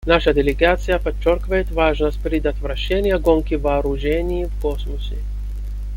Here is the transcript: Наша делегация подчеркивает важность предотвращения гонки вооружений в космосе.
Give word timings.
Наша 0.07 0.33
делегация 0.33 0.97
подчеркивает 0.97 1.69
важность 1.69 2.19
предотвращения 2.23 3.19
гонки 3.19 3.53
вооружений 3.53 4.45
в 4.45 4.59
космосе. 4.59 5.17